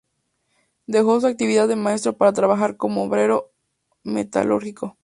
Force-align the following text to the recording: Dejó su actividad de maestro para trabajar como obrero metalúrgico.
Dejó 0.87 1.21
su 1.21 1.27
actividad 1.27 1.67
de 1.67 1.75
maestro 1.75 2.17
para 2.17 2.33
trabajar 2.33 2.75
como 2.75 3.03
obrero 3.03 3.51
metalúrgico. 4.01 4.97